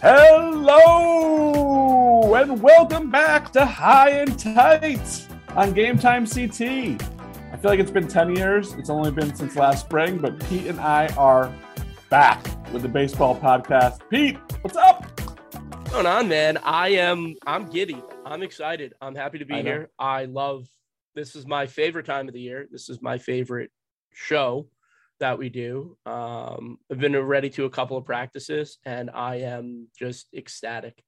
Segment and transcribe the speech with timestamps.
[0.00, 1.58] Hello
[2.34, 5.26] and welcome back to High and Tight
[5.56, 6.60] on Game Time CT.
[6.60, 8.74] I feel like it's been 10 years.
[8.74, 11.52] It's only been since last spring, but Pete and I are
[12.10, 13.98] back with the baseball podcast.
[14.08, 15.07] Pete, what's up?
[15.98, 16.58] Going on, man?
[16.58, 18.00] I am I'm giddy.
[18.24, 18.94] I'm excited.
[19.00, 19.90] I'm happy to be I here.
[19.98, 20.68] I love
[21.16, 22.68] this is my favorite time of the year.
[22.70, 23.72] This is my favorite
[24.12, 24.68] show
[25.18, 25.96] that we do.
[26.06, 31.02] Um, I've been ready to a couple of practices and I am just ecstatic.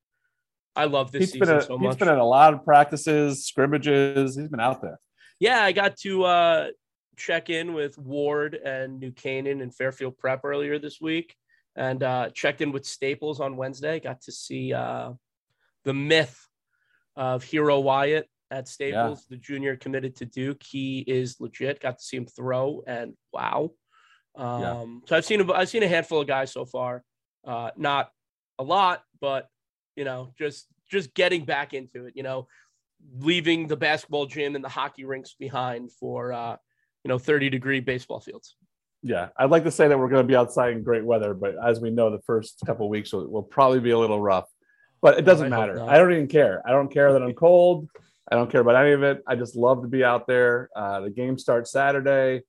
[0.75, 1.97] I love this Pete's season been, at, so much.
[1.97, 4.37] been at a lot of practices, scrimmages.
[4.37, 4.99] He's been out there.
[5.39, 6.69] yeah, I got to uh,
[7.17, 11.37] check in with Ward and New Canaan and Fairfield Prep earlier this week,
[11.77, 14.01] and uh, checked in with Staples on Wednesday.
[14.01, 15.13] Got to see uh,
[15.85, 16.39] the myth
[17.17, 20.63] of Hero Wyatt at Staples, the junior committed to Duke.
[20.63, 21.81] He is legit.
[21.81, 23.71] Got to see him throw, and wow.
[24.37, 24.85] Um, Yeah.
[25.07, 27.05] So I've seen a, I've seen a handful of guys so far,
[27.47, 28.11] uh, not
[28.59, 29.49] a lot, but
[29.97, 32.15] you know, just just getting back into it.
[32.17, 32.49] You know,
[33.19, 36.57] leaving the basketball gym and the hockey rinks behind for uh,
[37.05, 38.57] you know 30 degree baseball fields.
[39.03, 41.55] Yeah, I'd like to say that we're going to be outside in great weather, but
[41.63, 44.47] as we know, the first couple of weeks will, will probably be a little rough.
[45.01, 45.83] But it doesn't I matter.
[45.83, 46.63] I don't even care.
[46.67, 47.89] I don't care that I'm cold.
[48.31, 49.23] I don't care about any of it.
[49.27, 50.69] I just love to be out there.
[50.77, 52.43] Uh, the game starts Saturday,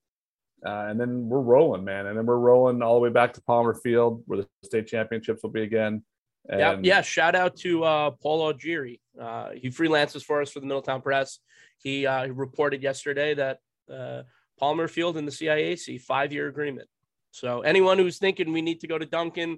[0.65, 2.05] uh, and then we're rolling, man.
[2.05, 5.41] And then we're rolling all the way back to Palmer Field, where the state championships
[5.41, 6.03] will be again.
[6.49, 7.01] Yeah, And yeah.
[7.01, 8.99] Shout out to uh, Paul Algieri.
[9.19, 11.39] Uh, he freelances for us for the Middletown Press.
[11.77, 13.59] He, uh, he reported yesterday that
[13.91, 14.23] uh,
[14.61, 16.87] Palmer Field and the CIAC five year agreement.
[17.31, 19.57] So anyone who's thinking we need to go to Dunkin,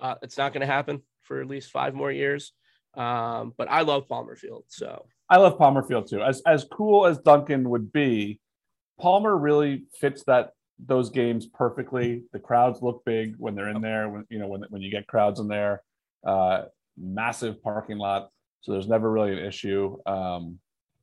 [0.00, 2.52] uh, it's not going to happen for at least five more years.
[2.94, 4.64] Um, but I love Palmer Field.
[4.66, 6.22] So I love Palmer Field too.
[6.22, 8.40] As as cool as Dunkin would be,
[8.98, 10.50] Palmer really fits that
[10.84, 12.24] those games perfectly.
[12.32, 14.08] The crowds look big when they're in there.
[14.08, 15.82] When you know when when you get crowds in there,
[16.26, 16.62] uh,
[16.98, 18.30] massive parking lot,
[18.62, 19.96] so there's never really an issue.
[20.04, 20.58] Um,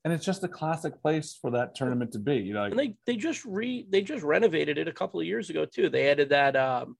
[0.08, 2.38] and it's just a classic place for that tournament to be.
[2.38, 5.50] You know, and they they just re they just renovated it a couple of years
[5.50, 5.90] ago too.
[5.90, 6.96] They added that um,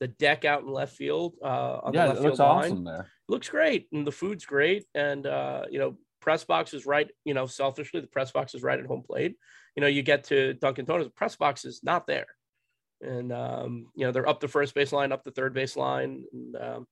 [0.00, 2.64] the deck out in left field uh, on yeah, the it looks field line.
[2.64, 3.06] awesome there.
[3.28, 7.34] looks great and the food's great and uh you know press box is right you
[7.34, 9.36] know selfishly the press box is right at home plate
[9.76, 12.26] you know you get to Dunkin' Donuts the press box is not there
[13.00, 16.24] and um you know they're up the first base line up the third base line
[16.32, 16.86] and um,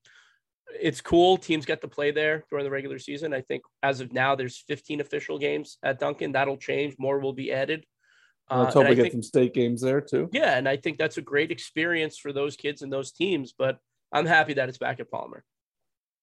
[0.78, 4.12] it's cool teams get to play there during the regular season i think as of
[4.12, 7.84] now there's 15 official games at Dunkin that'll change more will be added
[8.50, 10.28] And Let's Uh, hope we I get think- some state games there too.
[10.32, 13.78] yeah and i think that's a great experience for those kids and those teams but
[14.12, 15.44] i'm happy that it's back at palmer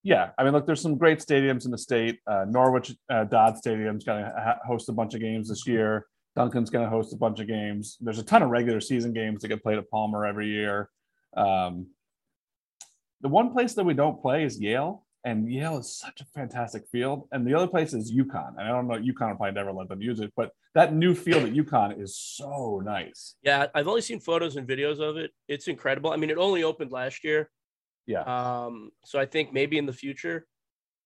[0.03, 2.19] Yeah, I mean, look, there's some great stadiums in the state.
[2.31, 6.05] Uh, Norwich uh, Dodd Stadium's going to ha- host a bunch of games this year.
[6.35, 7.97] Dunkin's going to host a bunch of games.
[7.99, 10.89] There's a ton of regular season games that get played at Palmer every year.
[11.35, 11.87] Um,
[13.21, 16.87] the one place that we don't play is Yale, and Yale is such a fantastic
[16.87, 17.27] field.
[17.31, 18.53] And the other place is UConn.
[18.57, 21.13] And I don't know, UConn will probably never let them use it, but that new
[21.13, 23.35] field at UConn is so nice.
[23.41, 25.31] Yeah, I've only seen photos and videos of it.
[25.47, 26.11] It's incredible.
[26.11, 27.49] I mean, it only opened last year.
[28.05, 28.21] Yeah.
[28.21, 30.47] Um, so I think maybe in the future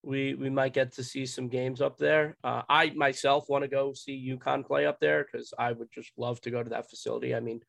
[0.03, 2.35] we we might get to see some games up there.
[2.43, 6.11] Uh, I myself want to go see UConn play up there because I would just
[6.17, 7.33] love to go to that facility.
[7.35, 7.61] I mean,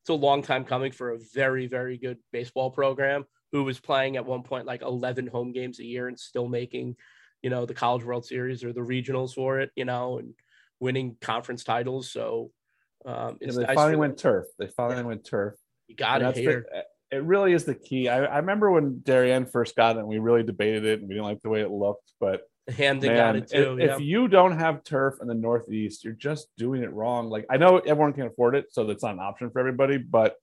[0.00, 4.16] it's a long time coming for a very very good baseball program who was playing
[4.16, 6.96] at one point like 11 home games a year and still making,
[7.42, 10.34] you know, the College World Series or the regionals for it, you know, and
[10.78, 12.10] winning conference titles.
[12.10, 12.50] So
[13.04, 14.32] um, Yeah, it's they nice finally went them.
[14.32, 14.46] turf.
[14.58, 15.54] They finally went turf.
[15.88, 16.66] You got it here.
[16.70, 18.08] the- it really is the key.
[18.08, 21.14] I, I remember when Darien first got it, and we really debated it, and we
[21.16, 22.12] didn't like the way it looked.
[22.20, 23.78] But Hamden got it too.
[23.78, 23.94] if, yeah.
[23.94, 27.28] if you don't have turf in the Northeast, you're just doing it wrong.
[27.28, 29.98] Like I know everyone can afford it, so that's not an option for everybody.
[29.98, 30.36] But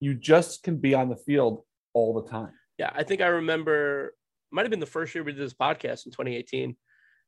[0.00, 1.64] you just can be on the field
[1.96, 2.52] all the time.
[2.78, 4.14] yeah, I think I remember
[4.52, 6.76] might have been the first year we did this podcast in 2018.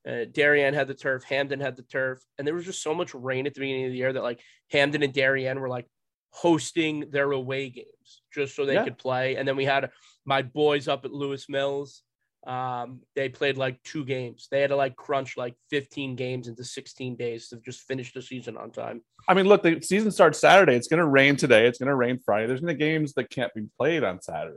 [0.09, 3.15] Uh, Darien had the turf, Hamden had the turf, and there was just so much
[3.15, 5.87] rain at the beginning of the year that like Hamden and Darien were like
[6.31, 8.85] hosting their away games just so they Yeah.
[8.85, 9.37] could play.
[9.37, 9.91] And then we had
[10.25, 12.03] my boys up at Lewis Mills.
[12.47, 14.49] Um, they played like two games.
[14.51, 18.23] They had to like crunch like 15 games into 16 days to just finish the
[18.23, 19.03] season on time.
[19.29, 20.75] I mean, look, the season starts Saturday.
[20.75, 21.67] It's going to rain today.
[21.67, 22.47] It's going to rain Friday.
[22.47, 24.57] There's going to be games that can't be played on Saturday,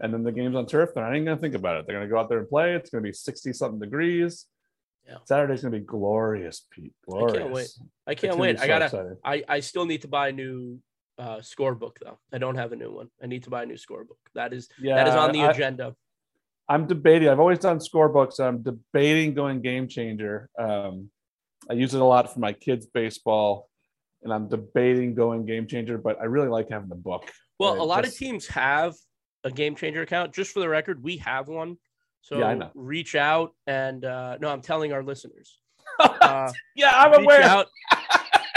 [0.00, 0.90] and then the games on turf.
[0.94, 1.86] They're not even going to think about it.
[1.86, 2.74] They're going to go out there and play.
[2.74, 4.46] It's going to be sixty something degrees.
[5.08, 5.16] Yeah.
[5.24, 6.92] Saturday's going to be glorious, Pete.
[7.08, 7.50] Glorious.
[7.52, 7.68] wait.
[8.06, 8.56] I can't wait.
[8.58, 8.84] be I gotta.
[8.84, 9.16] exciting.
[9.24, 10.78] I I still need to buy a new
[11.18, 12.18] uh, scorebook though.
[12.32, 13.08] I don't have a new one.
[13.22, 14.18] I need to buy a new scorebook.
[14.34, 15.96] That is Yeah, that is on the I- agenda.
[16.68, 17.28] I'm debating.
[17.28, 18.40] I've always done scorebooks.
[18.40, 20.46] I'm debating going GameChanger.
[20.58, 21.10] Um,
[21.68, 23.68] I use it a lot for my kids' baseball,
[24.22, 26.02] and I'm debating going GameChanger.
[26.02, 27.30] But I really like having the book.
[27.58, 28.94] Well, a lot just, of teams have
[29.44, 30.34] a GameChanger account.
[30.34, 31.76] Just for the record, we have one.
[32.22, 35.58] So yeah, reach out and uh, no, I'm telling our listeners.
[36.00, 37.42] Uh, yeah, I'm aware.
[37.42, 37.68] Out,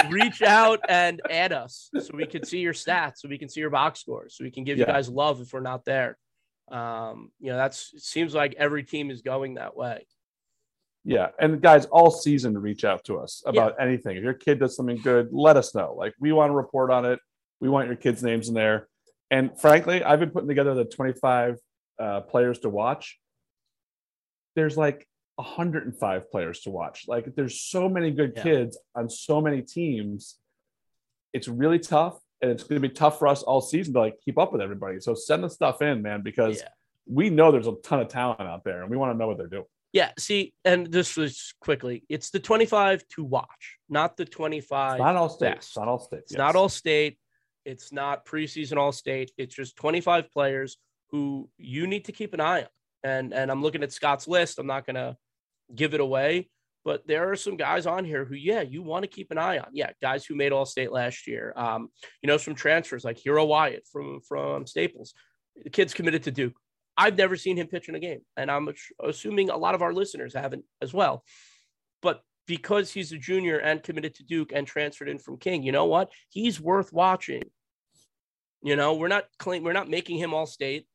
[0.09, 3.59] reach out and add us so we can see your stats, so we can see
[3.59, 4.87] your box scores, so we can give yeah.
[4.87, 6.17] you guys love if we're not there.
[6.69, 10.05] Um, you know, that's it seems like every team is going that way.
[11.03, 13.85] Yeah, and guys, all season reach out to us about yeah.
[13.85, 14.17] anything.
[14.17, 15.95] If your kid does something good, let us know.
[15.97, 17.19] Like we want to report on it.
[17.61, 18.87] We want your kids' names in there.
[19.31, 21.57] And frankly, I've been putting together the 25
[21.99, 23.17] uh, players to watch.
[24.55, 27.05] There's like 105 players to watch.
[27.07, 28.43] Like there's so many good yeah.
[28.43, 30.37] kids on so many teams.
[31.33, 34.19] It's really tough and it's going to be tough for us all season to like
[34.23, 34.99] keep up with everybody.
[34.99, 36.69] So send the stuff in, man, because yeah.
[37.07, 39.37] we know there's a ton of talent out there and we want to know what
[39.37, 39.65] they're doing.
[39.93, 42.03] Yeah, see, and this was quickly.
[42.09, 44.93] It's the 25 to watch, not the 25.
[44.93, 45.53] It's not all state.
[45.55, 46.19] It's not all state.
[46.19, 46.37] It's yes.
[46.37, 47.17] not all state.
[47.65, 49.31] It's not preseason all state.
[49.37, 50.77] It's just 25 players
[51.09, 52.67] who you need to keep an eye on.
[53.03, 54.59] And and I'm looking at Scott's list.
[54.59, 55.17] I'm not gonna
[55.73, 56.49] give it away,
[56.87, 59.57] but there are some guys on here who, yeah, you want to keep an eye
[59.57, 59.67] on.
[59.73, 61.51] Yeah, guys who made All State last year.
[61.57, 61.89] Um,
[62.21, 65.13] you know, some transfers like Hero Wyatt from from Staples.
[65.61, 66.53] The kid's committed to Duke.
[66.95, 68.69] I've never seen him pitch in a game, and I'm
[69.03, 71.25] assuming a lot of our listeners haven't as well.
[72.01, 75.73] But because he's a junior and committed to Duke and transferred in from King, you
[75.73, 76.09] know what?
[76.29, 77.43] He's worth watching.
[78.63, 80.87] You know, we're not claim we're not making him all state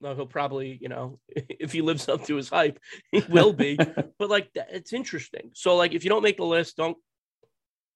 [0.00, 2.78] well, he'll probably, you know, if he lives up to his hype,
[3.12, 3.76] he will be.
[4.18, 5.50] but like, it's interesting.
[5.54, 6.96] So, like, if you don't make the list, don't,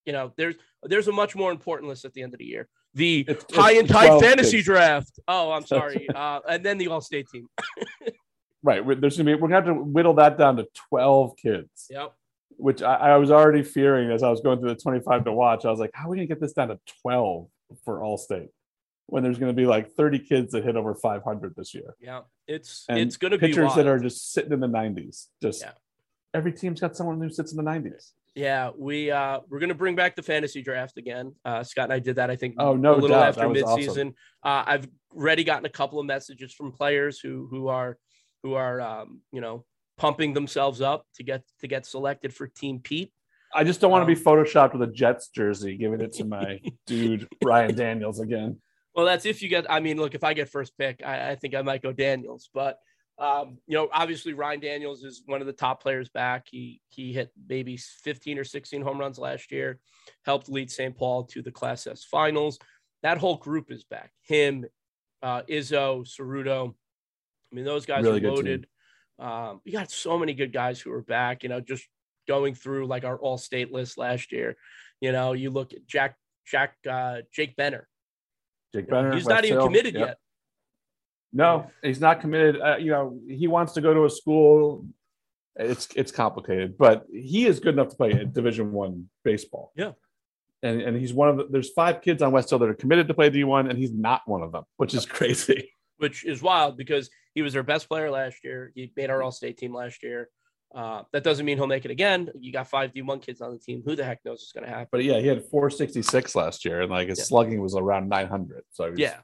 [0.05, 2.69] you know, there's there's a much more important list at the end of the year.
[2.95, 5.21] The it's, high and tight fantasy draft.
[5.29, 6.09] Oh, I'm sorry.
[6.15, 7.47] uh, and then the All State team.
[8.63, 8.85] right.
[9.01, 11.87] There's gonna be we're gonna have to whittle that down to 12 kids.
[11.89, 12.15] Yep.
[12.57, 15.65] Which I, I was already fearing as I was going through the 25 to watch.
[15.65, 17.47] I was like, how are we gonna get this down to 12
[17.85, 18.51] for All State?
[19.13, 21.95] When there's going to be like 30 kids that hit over 500 this year.
[22.01, 25.27] Yeah, it's and it's going to be pitchers that are just sitting in the 90s.
[25.43, 25.73] Just yeah.
[26.33, 28.13] every team's got someone who sits in the 90s.
[28.35, 31.35] Yeah, we uh we're gonna bring back the fantasy draft again.
[31.45, 32.31] Uh, Scott and I did that.
[32.31, 32.55] I think.
[32.57, 33.29] Oh no, a little doubt.
[33.29, 33.89] after midseason.
[33.89, 34.15] Awesome.
[34.43, 37.99] Uh, I've already gotten a couple of messages from players who who are
[38.43, 39.67] who are um, you know
[39.99, 43.13] pumping themselves up to get to get selected for Team Pete.
[43.55, 46.25] I just don't want to be um, photoshopped with a Jets jersey, giving it to
[46.25, 48.57] my dude Ryan Daniels again.
[48.95, 49.71] Well, that's if you get.
[49.71, 52.51] I mean, look, if I get first pick, I, I think I might go Daniels.
[52.53, 52.79] But
[53.19, 56.47] um, you know, obviously Ryan Daniels is one of the top players back.
[56.51, 59.79] He he hit maybe 15 or 16 home runs last year,
[60.25, 60.97] helped lead St.
[60.97, 62.59] Paul to the Class S finals.
[63.03, 64.13] That whole group is back.
[64.23, 64.67] Him,
[65.23, 66.71] uh, Izzo, Ceruto.
[66.71, 68.67] I mean, those guys really are loaded.
[69.19, 71.43] Um, we got so many good guys who are back.
[71.43, 71.87] You know, just
[72.29, 74.57] going through like our all state list last year.
[75.01, 76.17] You know, you look at Jack
[76.47, 77.89] Jack uh, Jake Benner
[78.73, 79.13] Jake Benner.
[79.13, 79.67] He's West not even Hill.
[79.67, 80.09] committed yep.
[80.09, 80.19] yet.
[81.33, 82.61] No, he's not committed.
[82.61, 84.87] Uh, you know, he wants to go to a school.
[85.57, 89.73] It's it's complicated, but he is good enough to play Division One baseball.
[89.77, 89.93] Yeah,
[90.63, 91.47] and and he's one of the.
[91.51, 93.93] There's five kids on West Hill that are committed to play D one, and he's
[93.93, 95.71] not one of them, which is crazy.
[95.99, 98.73] Which is wild because he was their best player last year.
[98.75, 100.29] He made our All State team last year.
[100.75, 102.31] Uh, that doesn't mean he'll make it again.
[102.39, 103.83] You got five D1 kids on the team.
[103.85, 104.89] Who the heck knows what's going to happen?
[104.91, 107.25] But yeah, he had 466 last year, and like his yeah.
[107.25, 108.63] slugging was around 900.
[108.71, 109.19] So was, yeah.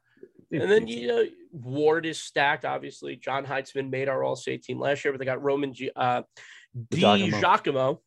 [0.50, 2.64] And then you know Ward is stacked.
[2.64, 6.22] Obviously, John Heitzman made our All-State team last year, but they got Roman G- uh,
[6.90, 8.00] Di Giacomo.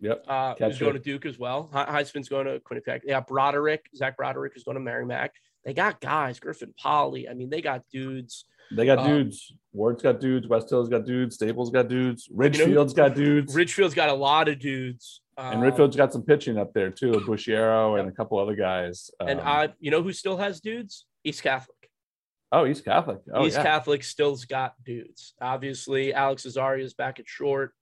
[0.00, 0.24] Yep.
[0.28, 1.70] Uh, who's going to Duke as well.
[1.72, 3.02] Heitzman's going to Quinnipiac.
[3.02, 3.86] They got Broderick.
[3.96, 5.34] Zach Broderick is going to Merrimack.
[5.64, 6.40] They got guys.
[6.40, 7.28] Griffin Polly.
[7.28, 8.44] I mean, they got dudes.
[8.70, 9.52] They got um, dudes.
[9.72, 10.46] Ward's got dudes.
[10.46, 11.36] West Hill's got dudes.
[11.36, 12.28] Staples got dudes.
[12.32, 13.54] Ridgefield's you know, got dudes.
[13.54, 15.22] Ridgefield's got a lot of dudes.
[15.36, 17.12] and Ridgefield's got some pitching up there too.
[17.26, 19.10] Bushiero and a couple other guys.
[19.20, 21.06] Um, and I, you know who still has dudes?
[21.24, 21.76] East Catholic.
[22.50, 23.18] Oh, East Catholic.
[23.32, 23.62] Oh, East yeah.
[23.62, 25.34] Catholic still's got dudes.
[25.40, 27.72] Obviously, Alex Azaria is back at short.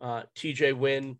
[0.00, 1.18] Uh, TJ Wynn,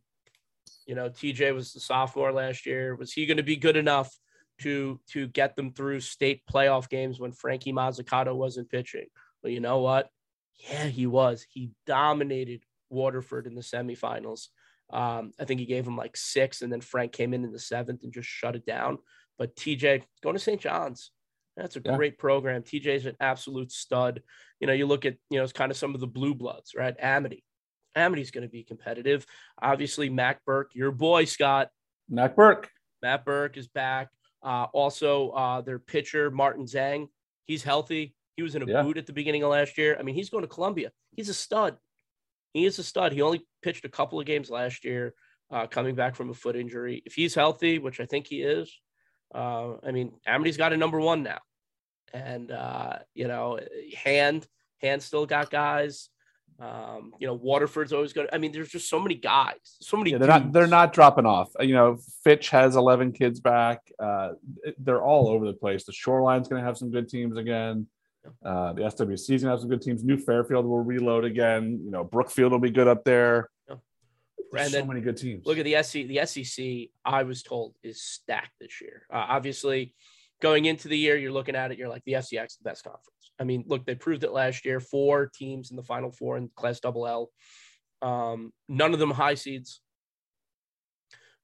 [0.86, 2.94] you know, TJ was the sophomore last year.
[2.94, 4.16] Was he going to be good enough
[4.60, 9.06] to to get them through state playoff games when Frankie Mazzucato wasn't pitching.
[9.42, 10.10] But you know what?
[10.70, 11.46] Yeah, he was.
[11.50, 14.48] He dominated Waterford in the semifinals.
[14.90, 17.58] Um, I think he gave him like six, and then Frank came in in the
[17.58, 18.98] seventh and just shut it down.
[19.38, 20.60] But TJ going to St.
[20.60, 21.10] John's.
[21.56, 21.96] That's a yeah.
[21.96, 22.62] great program.
[22.62, 24.22] TJ's an absolute stud.
[24.60, 26.72] You know, you look at, you know, it's kind of some of the blue bloods,
[26.76, 26.94] right?
[26.98, 27.44] Amity.
[27.96, 29.26] Amity's going to be competitive.
[29.60, 31.70] Obviously, Mac Burke, your boy, Scott.
[32.10, 32.70] Mac Burke.
[33.02, 34.10] Matt Burke is back.
[34.42, 37.08] Uh, also, uh, their pitcher Martin Zhang,
[37.44, 38.14] he's healthy.
[38.36, 38.82] He was in a Yeah.
[38.82, 39.96] boot at the beginning of last year.
[39.98, 40.92] I mean, he's going to Columbia.
[41.16, 41.78] He's a stud.
[42.52, 43.12] He is a stud.
[43.12, 45.14] He only pitched a couple of games last year,
[45.50, 47.02] uh, coming back from a foot injury.
[47.04, 48.80] If he's healthy, which I think he is,
[49.34, 51.40] uh, I mean, Amity's got a number one now,
[52.12, 53.58] and uh, you know,
[53.96, 54.46] Hand
[54.80, 56.08] Hand still got guys.
[56.58, 58.28] Um, you know, Waterford's always good.
[58.32, 60.12] I mean, there's just so many guys, so many.
[60.12, 61.50] Yeah, they're not they're not dropping off.
[61.60, 63.80] You know, Fitch has 11 kids back.
[63.98, 64.32] Uh,
[64.78, 65.84] they're all over the place.
[65.84, 67.86] The Shoreline's going to have some good teams again.
[68.44, 70.02] Uh, the SWC's going to have some good teams.
[70.02, 71.80] New Fairfield will reload again.
[71.84, 73.50] You know, Brookfield will be good up there.
[73.68, 73.76] Yeah.
[74.50, 75.46] There's And so then many good teams.
[75.46, 76.08] Look at the SCC.
[76.08, 79.06] The SCC, I was told, is stacked this year.
[79.12, 79.94] Uh, obviously,
[80.40, 83.10] going into the year, you're looking at it, you're like, the is the best conference.
[83.38, 84.80] I mean, look, they proved it last year.
[84.80, 87.30] Four teams in the final four in Class Double L.
[88.02, 89.80] Um, none of them high seeds.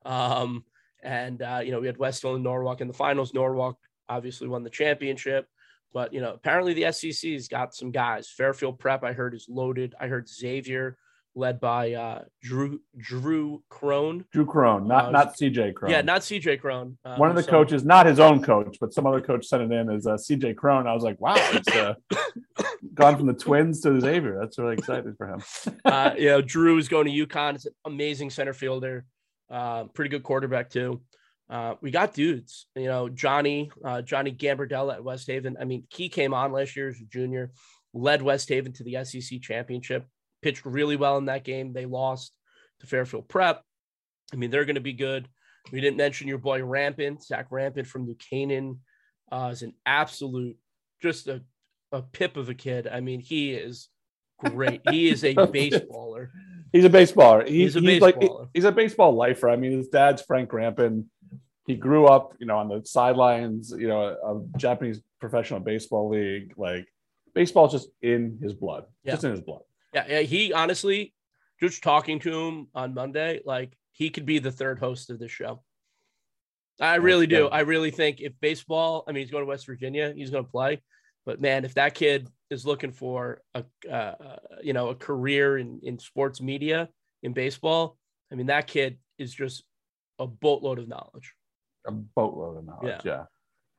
[0.04, 0.64] Um,
[1.02, 3.34] and uh, you know, we had West Hill and Norwalk in the finals.
[3.34, 5.46] Norwalk obviously won the championship.
[5.92, 8.28] But you know, apparently the SCC's got some guys.
[8.28, 9.94] Fairfield Prep, I heard, is loaded.
[10.00, 10.96] I heard Xavier,
[11.34, 14.24] led by uh, Drew Drew Crone.
[14.32, 15.90] Drew Crone, not Uh, not CJ Cron.
[15.90, 16.98] Yeah, not CJ Cron.
[17.04, 19.62] Uh, one of the so- coaches, not his own coach, but some other coach sent
[19.62, 20.86] it in as uh, CJ Cron.
[20.86, 21.94] I was like, wow, it's uh,
[22.94, 24.38] gone from the Twins to Xavier.
[24.40, 25.42] That's really exciting for him.
[25.84, 27.54] uh, you know, Drew is going to UConn.
[27.54, 29.04] It's an amazing center fielder,
[29.50, 31.00] uh, pretty good quarterback too.
[31.50, 35.56] Uh, we got dudes, you know, Johnny, uh, Johnny Gambardella at West Haven.
[35.60, 37.52] I mean, he came on last year as a junior,
[37.92, 40.06] led West Haven to the SCC championship,
[40.42, 41.72] pitched really well in that game.
[41.72, 42.32] They lost
[42.80, 43.62] to Fairfield Prep.
[44.32, 45.28] I mean, they're going to be good.
[45.70, 48.80] We didn't mention your boy Rampant, Zach Rampant from New Canaan,
[49.30, 50.56] uh, is an absolute,
[51.00, 51.42] just a,
[51.92, 52.88] a pip of a kid.
[52.88, 53.88] I mean, he is
[54.44, 54.80] great.
[54.90, 56.30] He is a baseballer.
[56.72, 57.46] He's a baseballer.
[57.46, 58.48] He- He's a like baseballer.
[58.54, 59.48] he's a baseball lifer.
[59.48, 61.08] I mean, his dad's Frank Rampin.
[61.66, 66.54] He grew up, you know, on the sidelines, you know, of Japanese professional baseball league.
[66.56, 66.86] Like
[67.34, 69.12] baseball's just in his blood, Yeah.
[69.12, 69.60] just in his blood.
[69.92, 71.12] Yeah, yeah, he honestly,
[71.60, 75.30] just talking to him on Monday, like he could be the third host of this
[75.30, 75.62] show.
[76.80, 77.48] I really do.
[77.48, 80.50] I really think if baseball, I mean, he's going to West Virginia, he's going to
[80.50, 80.80] play.
[81.24, 85.58] But man, if that kid is looking for a, uh, uh, you know, a career
[85.58, 86.88] in in sports media
[87.22, 87.96] in baseball,
[88.32, 89.62] I mean, that kid is just
[90.18, 91.34] a boatload of knowledge.
[91.86, 93.02] A boatload of knowledge.
[93.04, 93.24] Yeah, yeah.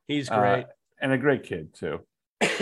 [0.06, 0.66] He's Uh, great.
[1.00, 2.00] and a great kid too.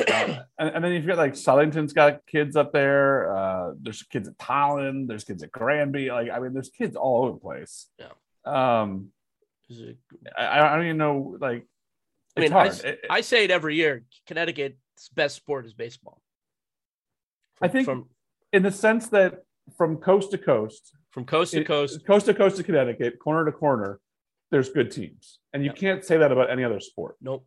[0.08, 3.34] Uh, and, and then you've got like Southington's got kids up there.
[3.36, 5.08] Uh, there's kids at Tolland.
[5.08, 6.10] There's kids at Granby.
[6.10, 7.88] Like I mean, there's kids all over the place.
[7.98, 8.08] Yeah.
[8.44, 9.08] Um,
[9.70, 11.36] a- I, I don't even know.
[11.40, 11.66] Like,
[12.36, 14.04] I mean, I, It- I say it every year.
[14.26, 16.20] Connecticut's best sport is baseball.
[17.60, 18.08] I think- from
[18.52, 19.42] in the sense that
[19.76, 23.44] from coast to coast, from coast to it- coast, coast to coast to Connecticut, corner
[23.44, 24.00] to corner,
[24.50, 25.80] there's good teams, and you Yeah.
[25.80, 27.16] can't say that about any other sport.
[27.20, 27.46] nope.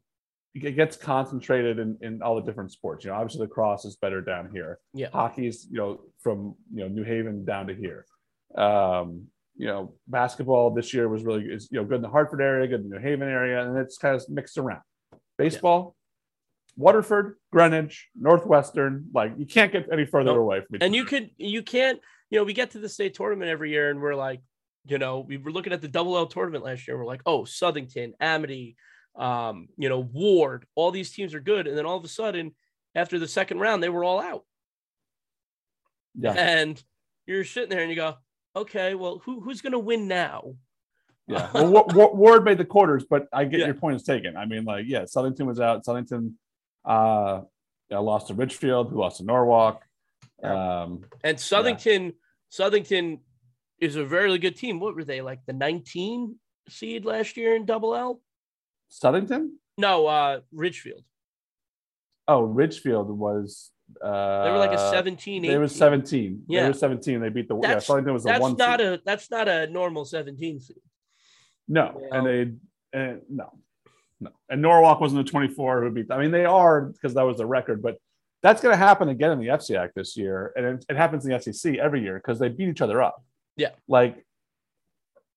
[0.56, 3.04] It gets concentrated in, in all the different sports.
[3.04, 4.80] You know, obviously the cross is better down here.
[4.94, 5.10] Yeah.
[5.12, 8.06] hockey's you know from you know New Haven down to here.
[8.58, 12.42] Um, you know, basketball this year was really is you know good in the Hartford
[12.42, 14.82] area, good in the New Haven area, and it's kind of mixed around.
[15.38, 15.96] Baseball,
[16.78, 20.40] Waterford, Greenwich, Northwestern, like you can't get any further Nope.
[20.40, 23.14] away from each And you could, you can't, you know, we get to the state
[23.14, 24.42] tournament every year and we're like,
[24.86, 26.98] you know, we were looking at the double L tournament last year.
[26.98, 28.76] We're like, oh, Southington, Amity,
[29.18, 31.68] um, you know, Ward, all these teams are good.
[31.68, 32.54] And then all of a sudden,
[32.96, 34.44] after the second round, they were all out.
[36.18, 36.82] yeah, And
[37.26, 38.16] you're sitting there and you go,
[38.56, 40.56] okay, well, who, who's going to win now?
[41.28, 41.50] yeah.
[41.54, 43.66] Well, Wa- Wa- Ward made the quarters, but I get Yeah.
[43.68, 44.38] your point is taken.
[44.38, 45.84] I mean, like, yeah, Southington was out.
[45.86, 46.34] Southington
[46.86, 47.42] uh,
[47.90, 49.82] yeah, lost to Ridgefield, who lost to Norwalk.
[50.44, 52.14] Um, And Southington,
[52.52, 53.20] Southington
[53.80, 54.80] is a very good team.
[54.80, 56.36] What were they like the 19
[56.70, 58.22] seed last year in double L?
[58.92, 59.50] Southington?
[59.78, 61.04] No, uh, Ridgefield.
[62.28, 63.72] Oh, Ridgefield was.
[64.04, 65.52] Uh, They were like a 17, 18.
[65.52, 66.44] They were 17.
[66.48, 66.68] They Yeah.
[66.68, 67.22] were 17.
[67.22, 67.56] They beat the.
[67.56, 68.56] Yeah, That's- Southington was the that's one.
[68.58, 68.88] not seed.
[68.90, 70.78] a that's not a normal 17 seed.
[71.68, 72.32] No, you and know.
[72.32, 73.52] they and no,
[74.20, 76.12] no, and Norwalk wasn't a 24 who beat.
[76.12, 77.98] I mean, they are because that was the record, but
[78.42, 81.32] that's going to happen again in the FCAC this year, and it, it happens in
[81.32, 83.24] the SCC every year because they beat each other up.
[83.58, 83.70] Yeah.
[83.88, 84.26] like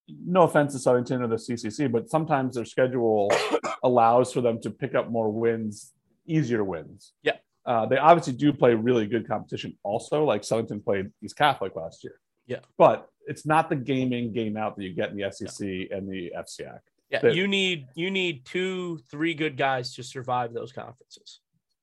[0.08, 3.30] no offense to Southington or the CCC, but sometimes their schedule
[3.82, 5.92] allows for them to pick up more wins,
[6.26, 7.12] easier wins.
[7.22, 7.36] Yeah.
[7.66, 12.02] Uh, they obviously do play really good competition also, like Southington played East Catholic last
[12.02, 12.18] year.
[12.46, 12.60] Yeah.
[12.78, 16.08] But it's not the game in, game out that you get in the SCC and
[16.08, 16.78] the FCAC.
[17.10, 21.40] Yeah, That- you need you need two, three good guys to survive those conferences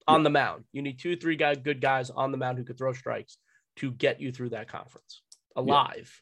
[0.07, 0.65] on the mound.
[0.71, 3.37] You need two, three guy good guys on the mound who could throw strikes
[3.77, 5.21] to get you through that conference
[5.55, 6.21] alive.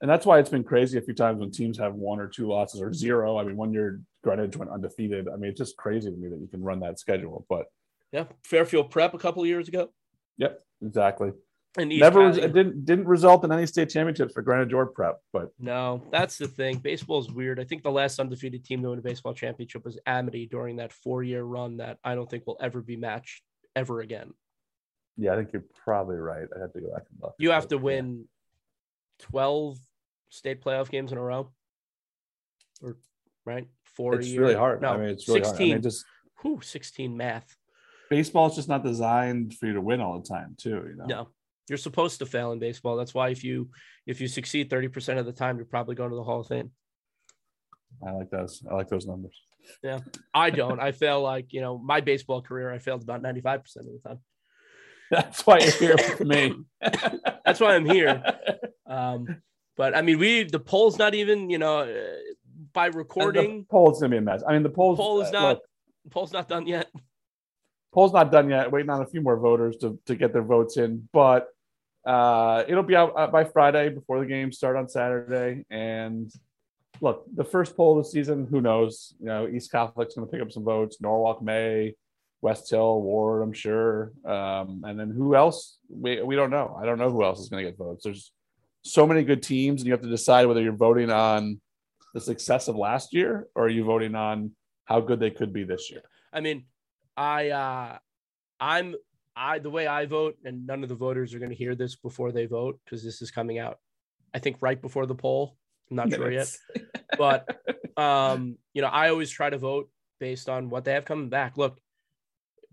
[0.00, 2.46] And that's why it's been crazy a few times when teams have one or two
[2.46, 3.36] losses or zero.
[3.36, 5.28] I mean, one year Greenwich went undefeated.
[5.28, 7.44] I mean, it's just crazy to me that you can run that schedule.
[7.48, 7.66] But
[8.12, 9.90] Yeah, Fairfield Prep a couple of years ago.
[10.36, 11.32] Yep, exactly.
[11.76, 15.18] And East Never it didn't didn't result in any state championships for Granite George Prep,
[15.32, 16.78] but No, that's the thing.
[16.78, 17.60] Baseball is weird.
[17.60, 20.92] I think the last undefeated team to win a baseball championship was Amity during that
[20.92, 23.42] four-year run that I don't think will ever be matched
[23.76, 24.32] ever again.
[25.16, 26.46] yeah, I think you're probably right.
[26.56, 27.34] I have to go back and look.
[27.38, 27.82] You have to yeah.
[27.82, 28.24] win
[29.18, 29.78] 12
[30.28, 31.50] state playoff games in a row.
[32.82, 32.96] Or
[33.44, 33.66] right?
[33.84, 34.82] Four It's really hard.
[34.82, 35.56] No, I mean, it's really 16.
[35.56, 35.70] hard.
[35.70, 36.04] I mean, just
[36.42, 37.56] Whew, 16 math.
[38.10, 40.86] baseball's just not designed for you to win all the time, too.
[40.88, 41.04] You know.
[41.06, 41.28] No.
[41.68, 42.96] You're supposed to fail in baseball.
[42.96, 43.70] That's why if you
[44.06, 46.70] if you succeed 30% of the time, you're probably going to the Hall of Fame.
[48.06, 48.62] I like those.
[48.70, 49.38] I like those numbers.
[49.82, 49.98] Yeah,
[50.32, 50.80] I don't.
[50.80, 54.18] I fail like, you know, my baseball career, I failed about 95% of the time.
[55.10, 56.54] That's why you're here with me.
[57.44, 58.22] That's why I'm here.
[58.90, 59.42] Um,
[59.78, 61.94] but I mean, we the poll's not even you know uh,
[62.74, 63.60] by recording.
[63.60, 64.42] the poll's gonna be a mess.
[64.46, 64.98] I mean, the polls.
[64.98, 65.62] Poll is uh, not look,
[66.10, 66.90] poll's not done yet.
[67.94, 68.70] poll's not done yet.
[68.70, 71.48] Waiting on a few more voters to, to get their votes in, but
[72.04, 75.64] uh, it'll be out uh, by Friday before the games start on Saturday.
[75.70, 76.30] And
[77.00, 79.14] look, the first poll of the season, who knows?
[79.20, 81.00] You know, East Catholic's going to pick up some votes.
[81.00, 81.94] Norwalk may,
[82.40, 84.12] West Hill, Ward, I'm sure.
[84.24, 85.78] Um, and then who else?
[85.88, 86.76] We, we don't know.
[86.80, 88.04] I don't know who else is going to get votes.
[88.04, 88.32] There's
[88.82, 91.60] so many good teams, and you have to decide whether you're voting on
[92.14, 94.52] the success of last year or are you voting on
[94.88, 96.00] how good they could be this year.
[96.32, 96.64] I mean,
[97.16, 97.98] I uh,
[98.58, 98.94] I'm
[99.36, 101.94] I the way I vote, and none of the voters are going to hear this
[101.94, 103.78] before they vote because this is coming out.
[104.32, 105.56] I think right before the poll.
[105.90, 106.54] I'm not sure yet,
[107.18, 107.58] but
[107.96, 111.58] um, you know, I always try to vote based on what they have coming back.
[111.58, 111.78] Look,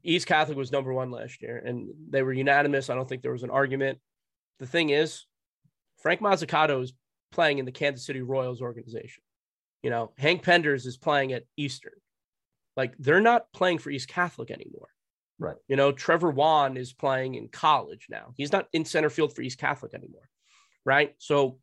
[0.04, 2.90] East Catholic was number one last year, and they were unanimous.
[2.90, 4.00] I don't think there was an argument.
[4.60, 5.26] The thing is,
[5.98, 6.94] Frank Mazzucato is
[7.32, 9.24] playing in the Kansas City Royals organization.
[9.84, 11.94] You know, Hank Penders is playing at Eastern.
[12.76, 14.90] Like they're not playing for East Catholic anymore.
[15.38, 15.58] Right.
[15.68, 18.34] You know, Trevor Wan is playing in college now.
[18.36, 20.28] He's not in center field for East Catholic anymore.
[20.86, 21.14] Right.
[21.18, 21.60] So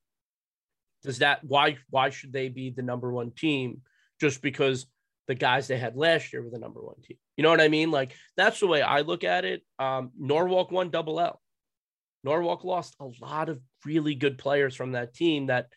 [1.02, 3.82] does that why why should they be the number one team
[4.20, 4.86] just because
[5.26, 7.16] the guys they had last year were the number one team?
[7.36, 7.90] You know what I mean?
[7.90, 9.62] Like that's the way I look at it.
[9.78, 11.41] Um, Norwalk won double L.
[12.24, 15.68] Norwalk lost a lot of really good players from that team that,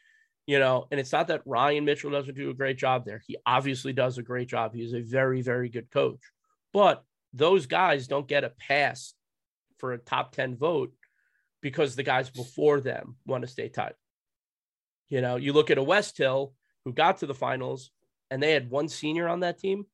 [0.45, 3.21] you know, and it's not that Ryan Mitchell doesn't do a great job there.
[3.25, 4.73] He obviously does a great job.
[4.73, 6.21] He's a very, very good coach.
[6.71, 7.03] But
[7.33, 9.13] those guys don't get a pass
[9.79, 10.93] for a top 10 vote
[11.61, 13.97] because the guys before them won a state title.
[15.09, 16.53] You know, you look at a West Hill
[16.83, 17.91] who got to the finals
[18.29, 19.85] and they had one senior on that team.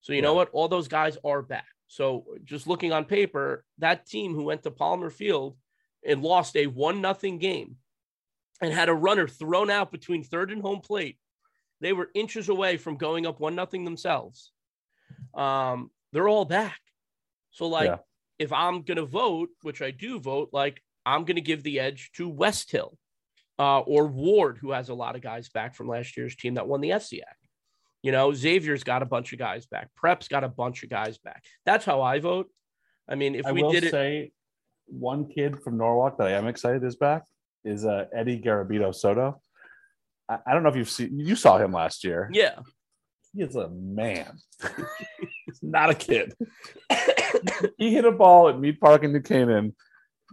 [0.00, 0.50] So, you know what?
[0.52, 1.66] All those guys are back.
[1.86, 5.56] So, just looking on paper, that team who went to Palmer Field
[6.06, 7.76] and lost a one nothing game
[8.60, 11.18] and had a runner thrown out between third and home plate,
[11.80, 14.52] they were inches away from going up one nothing themselves.
[15.34, 16.78] Um, they're all back.
[17.50, 17.98] So, like, Yeah.
[18.38, 22.28] if I'm gonna vote, which I do vote, like I'm gonna give the edge to
[22.28, 22.96] West Hill
[23.58, 26.66] uh, or Ward, who has a lot of guys back from last year's team that
[26.68, 27.22] won the FCAC.
[28.02, 29.94] You know, Xavier's got a bunch of guys back.
[29.94, 31.44] Prep's got a bunch of guys back.
[31.64, 32.50] That's how I vote.
[33.08, 34.32] I mean, if I we did it, say
[34.92, 37.24] one kid from Norwalk that I am excited is back
[37.64, 39.40] is uh, Eddie Garabito Soto.
[40.28, 42.28] I, I don't know if you've seen you saw him last year.
[42.32, 42.58] yeah,
[43.34, 44.38] He is a man.
[45.46, 46.34] He's not a kid.
[47.78, 49.74] he hit a ball at Mead Park in New Canaan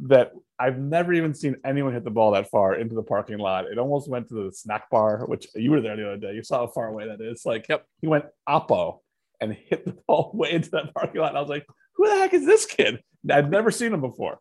[0.07, 3.65] that I've never even seen anyone hit the ball that far into the parking lot.
[3.65, 6.33] It almost went to the snack bar, which you were there the other day.
[6.33, 7.45] You saw how far away that is.
[7.45, 7.85] Like, Yep.
[8.01, 8.99] he went oppo
[9.41, 11.29] and hit the ball way into that parking lot.
[11.29, 13.01] And I was like, who the heck is this kid?
[13.29, 14.39] I'd never seen him before.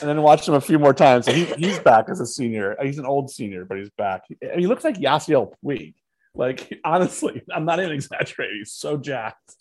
[0.00, 1.26] And then watched him a few more times.
[1.26, 2.76] So he, he's back as a senior.
[2.82, 4.22] He's an old senior, but he's back.
[4.28, 5.94] He, he looks like Yasiel Puig.
[6.34, 8.58] Like, honestly, I'm not even exaggerating.
[8.58, 9.54] He's so jacked.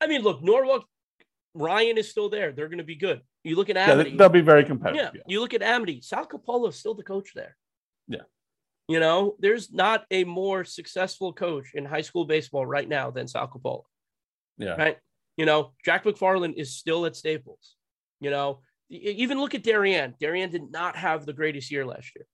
[0.00, 0.84] I mean, look, Norwalk,
[1.54, 2.52] Ryan is still there.
[2.52, 3.20] They're going to be good.
[3.44, 4.16] You look at Yeah, Amity.
[4.16, 5.02] they'll be very competitive.
[5.04, 5.22] yeah, Yeah.
[5.26, 6.00] you look at Amity.
[6.00, 7.56] Sal Capolo is still the coach there.
[8.08, 8.22] Yeah.
[8.88, 13.28] You know, there's not a more successful coach in high school baseball right now than
[13.28, 13.82] Sal Capolo.
[14.58, 14.74] Yeah.
[14.74, 14.98] right?
[15.36, 17.76] You know, Jack McFarland is still at Staples.
[18.20, 20.14] You know, even look at Darien.
[20.20, 22.26] Darien did not have the greatest year last year,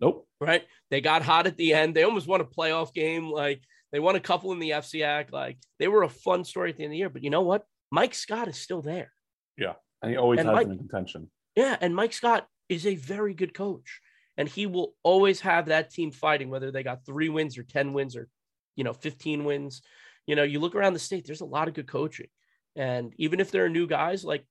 [0.00, 0.26] Nope.
[0.40, 0.64] right?
[0.90, 1.94] They got hot at the end.
[1.94, 3.30] They almost won a playoff game.
[3.30, 5.32] Like they won a couple in the FCAC.
[5.32, 7.08] Like they were a fun story at the end of the year.
[7.10, 7.64] But you know what?
[7.92, 9.12] Mike Scott is still there.
[9.56, 9.74] Yeah.
[10.02, 11.30] And he always And has Mike- in contention.
[11.56, 14.00] Yeah, and Mike Scott is a very good coach,
[14.36, 17.92] and he will always have that team fighting, whether they got three wins or ten
[17.92, 18.28] wins or
[18.76, 19.82] you know fifteen wins.
[20.26, 21.26] You know, you look around the state.
[21.26, 22.28] There's a lot of good coaching,
[22.76, 24.44] and even if there are new guys, like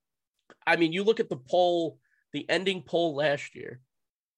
[0.66, 2.00] I mean, you look at the poll,
[2.34, 3.80] the ending poll last year,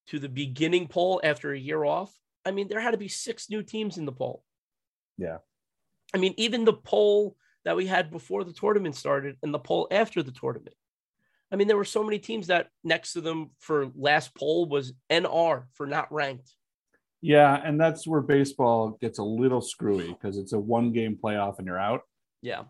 [0.07, 2.13] to the beginning poll after a year off.
[2.45, 4.43] I mean, there had to be six new teams in the poll.
[5.17, 5.37] Yeah.
[6.13, 9.87] I mean, even the poll that we had before the tournament started and the poll
[9.91, 10.75] after the tournament.
[11.51, 14.93] I mean, there were so many teams that next to them for last poll was
[15.11, 16.55] NR for not ranked.
[17.21, 21.59] Yeah, and that's where baseball gets a little screwy because it's a one game playoff
[21.59, 22.01] and you're out.
[22.41, 22.63] Yeah.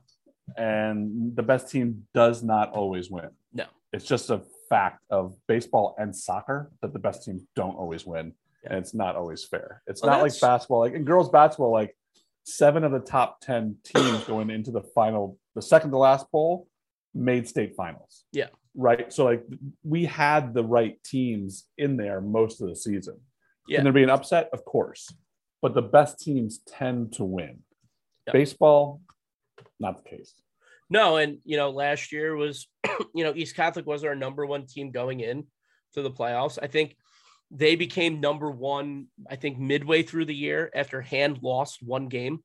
[0.58, 3.30] And the best team does not always win.
[3.54, 3.66] No.
[3.94, 8.34] It's just a fact of baseball and soccer that the best teams don't always win.
[8.64, 8.70] Yeah.
[8.72, 9.82] And it's not always fair.
[9.88, 10.80] It's Well, not like basketball.
[10.80, 11.96] Like in girls basketball, like
[12.44, 16.68] seven of the top 10 teams going into the final, the second to last poll
[17.14, 18.24] made state finals.
[18.32, 18.48] Yeah.
[18.76, 19.12] Right.
[19.12, 19.44] So like
[19.84, 23.20] we had the right teams in there most of the season.
[23.68, 23.80] Yeah.
[23.80, 24.50] Can there be an upset?
[24.54, 25.14] Of course.
[25.62, 27.60] But the best teams tend to win.
[28.28, 28.34] Yeah.
[28.34, 29.02] Baseball,
[29.82, 30.34] not the case.
[30.90, 32.68] No, and you know, last year was,
[33.16, 35.46] you know, East Catholic was our number one team going in
[35.94, 36.58] to the playoffs.
[36.62, 36.96] I think
[37.50, 42.40] they became number one, I think, midway through the year after hand lost one game.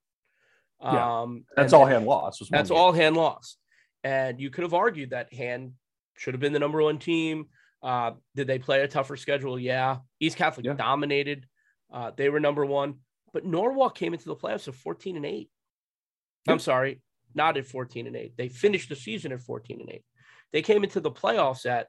[0.83, 1.21] Yeah.
[1.23, 2.43] Um, That's all hand lost.
[2.51, 2.79] That's game.
[2.79, 3.59] all hand lost.
[4.05, 5.73] And you could have argued that hand
[6.17, 7.47] should have been the number one team.
[7.83, 9.59] Uh, did they play a tougher schedule?
[9.59, 9.99] Yeah.
[10.21, 10.75] East Catholic Yeah.
[10.75, 11.47] dominated.
[11.93, 12.97] Uh, they were number one.
[13.33, 15.51] But Norwalk came into the playoffs of 14 and 8.
[16.49, 17.01] I'm sorry,
[17.37, 18.37] not at 14 and 8.
[18.37, 20.03] They finished the season at 14 and 8.
[20.53, 21.89] They came into the playoffs at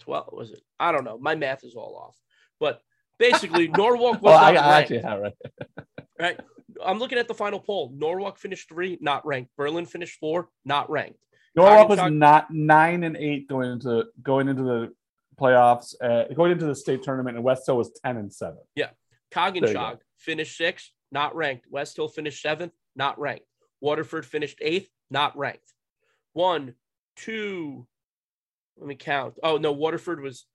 [0.00, 0.60] 12, was it?
[0.78, 1.18] I don't know.
[1.18, 2.16] My math is all off.
[2.60, 2.80] But
[3.18, 5.38] basically, Norwalk was I, not I ranked have it.
[6.20, 6.40] right?
[6.84, 7.92] I'm looking at the final poll.
[7.96, 9.50] Norwalk finished three, not ranked.
[9.56, 11.18] Berlin finished four, not ranked.
[11.56, 14.92] Norwalk was not nine and eight going into going into the
[15.38, 18.60] playoffs, uh, going into the state tournament, and West Hill was ten and seven.
[18.76, 18.90] Yeah,
[19.54, 19.62] you
[20.18, 21.66] finished sixth, not ranked.
[21.68, 23.46] West Hill finished seventh, not ranked.
[23.80, 25.72] Waterford finished eighth, not ranked.
[26.32, 26.74] One,
[27.16, 27.86] two,
[28.78, 29.34] let me count.
[29.42, 30.46] Oh, no, Waterford was,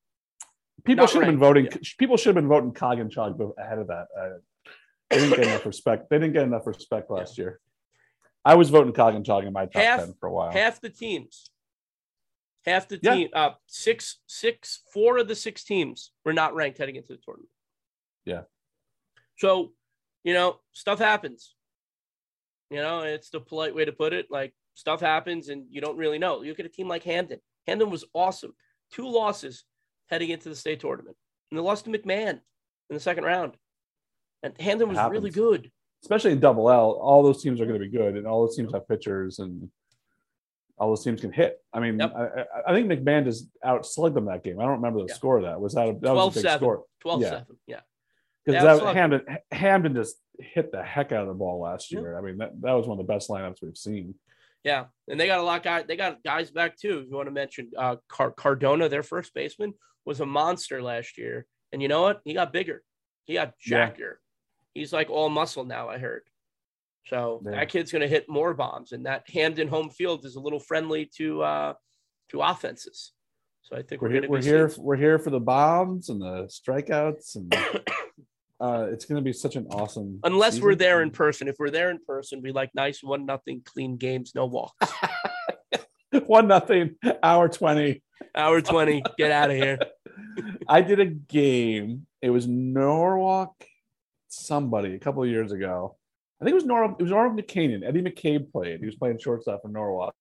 [0.83, 1.67] People should have been voting.
[1.97, 4.07] People should have been voting Coginchaug ahead of that.
[4.19, 4.69] Uh,
[5.09, 6.09] they didn't get enough respect.
[6.09, 7.59] They didn't get enough respect last year.
[8.43, 10.51] I was voting Coginchaug in my top Half- ten for a while.
[10.51, 11.49] half the teams.
[12.65, 13.15] Half the Yeah.
[13.15, 17.17] team, uh, six, six, four of the six teams were not ranked heading into the
[17.23, 17.49] tournament.
[18.25, 18.43] Yeah.
[19.37, 19.73] So,
[20.23, 21.55] you know, stuff happens.
[22.69, 24.27] You know, it's the polite way to put it.
[24.29, 26.41] Like stuff happens and you don't really know.
[26.41, 27.39] You look at a team like Hamden.
[27.67, 28.53] Hamden was awesome.
[28.91, 29.63] Two losses
[30.09, 31.15] heading into the state tournament.
[31.51, 32.31] And they lost to McMahon
[32.89, 33.55] in the second round.
[34.43, 35.71] And Hamden was really good.
[36.03, 38.55] especially in double L, all those teams are going to be good, and all those
[38.55, 39.69] teams have pitchers, and
[40.77, 41.57] all those teams can hit.
[41.73, 42.13] I mean, Yep.
[42.15, 44.59] I, I- think McMahon just outslugged them that game.
[44.59, 45.15] I don't remember the Yeah.
[45.15, 45.59] score of that.
[45.59, 46.57] Was that a, that was a big 12-7.
[46.57, 46.83] score?
[46.99, 47.29] 12 Yeah.
[47.29, 47.45] 7.
[47.65, 47.79] Yeah.
[48.45, 52.01] Because Yeah, Hamden Hamden just hit the heck out of the ball last Yeah.
[52.01, 52.17] year.
[52.17, 54.15] I mean, that, that was one of the best lineups we've seen.
[54.63, 55.85] Yeah, and they got a lot of guys.
[55.87, 56.99] They got guys back too.
[56.99, 59.73] If you want to mention uh, Car- Cardona, their first baseman,
[60.05, 62.21] was a monster last year, and you know what?
[62.25, 62.83] He got bigger.
[63.25, 63.89] He got Yeah.
[63.89, 64.15] jackier.
[64.73, 65.89] He's like all muscle now.
[65.89, 66.23] I heard.
[67.07, 67.51] So Yeah.
[67.51, 70.59] that kid's going to hit more bombs, and that Hamden home field is a little
[70.59, 71.73] friendly to uh,
[72.29, 73.11] to offenses.
[73.61, 74.29] So I think We're we're, here.
[74.29, 74.71] We're here.
[74.77, 77.53] We're here for the bombs and the strikeouts, and
[78.59, 80.19] uh, it's going to be such an awesome.
[80.23, 81.47] Unless we're there in person.
[81.47, 84.91] If we're there in person, we like nice one nothing clean games, no walks.
[86.25, 88.01] one nothing, hour twenty.
[88.33, 89.79] Hour twenty, get out of here.
[90.67, 92.07] I did a game.
[92.21, 93.65] It was Norwalk,
[94.29, 95.97] somebody a couple of years ago.
[96.41, 96.95] I think it was Norwalk.
[96.99, 97.85] It was Norwalk McCannon.
[97.85, 98.79] Eddie McCabe played.
[98.79, 100.15] He was playing shortstop for Norwalk,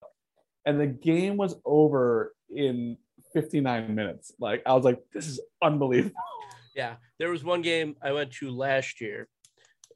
[0.66, 2.96] and the game was over in
[3.32, 4.32] 59 minutes.
[4.40, 6.16] Like I was like, this is unbelievable.
[6.74, 9.28] Yeah, there was one game I went to last year.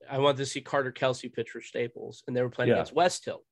[0.09, 2.77] I wanted to see Carter Kelsey pitch for Staples, and they were playing Yeah.
[2.77, 3.45] against West Hill.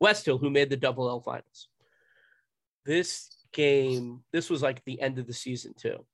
[0.00, 1.68] West Hill, who made the double L finals.
[2.84, 6.04] This game, this was like the end of the season too.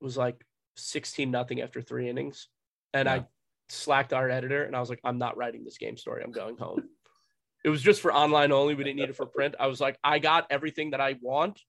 [0.00, 0.44] It was like
[0.76, 2.48] 16 nothing after three innings.
[2.92, 3.14] And Yeah.
[3.14, 3.26] I
[3.68, 6.22] slacked our editor and I was like, I'm not writing this game story.
[6.24, 6.88] I'm going home.
[7.64, 8.74] it was just for online only.
[8.74, 9.54] We didn't need it for print.
[9.58, 11.60] I was like, I got everything that I want.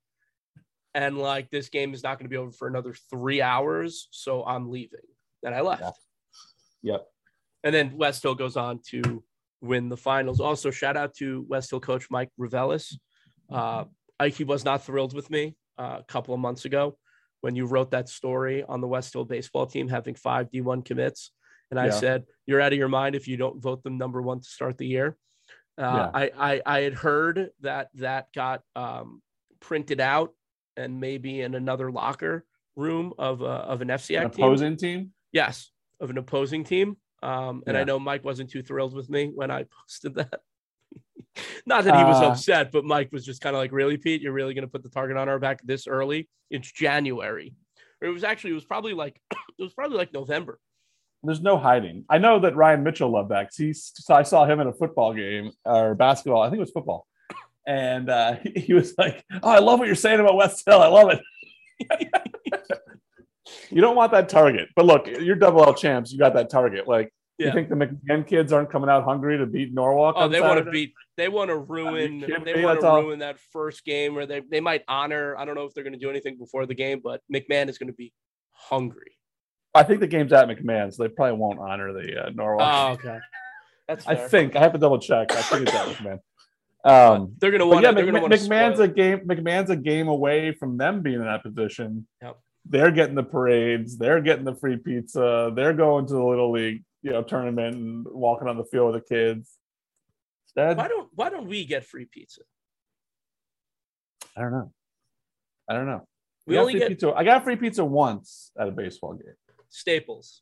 [0.96, 4.08] And like this game is not going to be over for another three hours.
[4.12, 5.02] So I'm leaving.
[5.44, 5.84] And I left.
[6.82, 6.94] Yeah.
[6.94, 7.08] Yep.
[7.66, 9.22] And then West Hill goes on to
[9.60, 10.40] win the finals.
[10.40, 12.94] Also, shout out to West Hill coach Mike Ravelis.
[13.52, 13.84] Uh,
[14.20, 16.98] Ike was not thrilled with me uh, a couple of months ago
[17.42, 21.32] when you wrote that story on the West Hill baseball team having five D1 commits.
[21.72, 21.92] And I Yeah.
[21.92, 24.78] said, You're out of your mind if you don't vote them number one to start
[24.78, 25.18] the year.
[25.78, 26.12] Uh, Yeah.
[26.14, 29.22] I, I, I had heard that that got um,
[29.60, 30.34] printed out
[30.78, 34.46] and maybe in another locker room of, uh, of an An FCI team.
[34.46, 35.12] opposing team.
[35.32, 36.98] Yes, of an opposing team.
[37.24, 40.42] Um, and I know Mike wasn't too thrilled with me when I posted that.
[41.66, 44.22] Not that he was Uh, upset, but Mike was just kind of like, "Really, Pete?
[44.22, 46.30] You're really going to put the target on our back this early?
[46.50, 47.54] It's January."
[48.02, 50.60] Or it was actually, it was probably like, it was probably like November
[51.24, 52.06] there's no hiding.
[52.08, 53.74] I know that Ryan Mitchell loved that because he.
[53.74, 56.44] So I saw him in a football game or basketball.
[56.44, 57.08] I think it was football,
[57.66, 60.82] and uh, he, he was like, "Oh, I love what you're saying about West Hill.
[60.82, 61.22] I love it."
[63.70, 66.12] you don't want that target, but look, you're double L champs.
[66.12, 66.88] You got that target.
[66.88, 67.48] Like, Yeah.
[67.48, 70.16] you think the McMahon kids aren't coming out hungry to beat Norwalk?
[70.18, 70.94] Oh, on they want to beat.
[71.18, 72.20] They want to ruin.
[72.20, 75.36] They want to ruin that first game where they they might honor.
[75.38, 77.78] I don't know if they're going to do anything before the game, but McMahon is
[77.78, 78.14] going to be
[78.52, 79.18] hungry.
[79.74, 82.62] I think the game's at McMahon, so they probably won't honor the uh, Norwalk.
[82.74, 83.20] Oh, okay.
[83.88, 85.32] That's I think I have to double check.
[85.32, 86.20] I think it's at McMahon.
[86.86, 87.84] Um, they're going to but want.
[87.84, 89.20] yeah, they're going to McMahon, want McMahon's a game.
[89.22, 92.08] McMahon's a game away from them being in that position.
[92.22, 92.38] Yep.
[92.68, 93.98] They're getting the parades.
[93.98, 95.52] They're getting the free pizza.
[95.56, 99.04] They're going to the little league, you know, tournament and walking on the field with
[99.04, 99.58] the kids.
[100.46, 102.42] Instead, Why don't Why don't we get free pizza?
[104.38, 104.72] I don't know.
[105.68, 106.08] I don't know.
[106.46, 107.14] We got only get pizza.
[107.14, 109.34] I got free pizza once at a baseball game.
[109.70, 110.42] Staples,